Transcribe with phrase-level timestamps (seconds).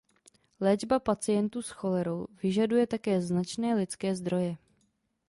[0.59, 4.57] Léčba pacientů s cholerou vyžaduje také značné lidské zdroje.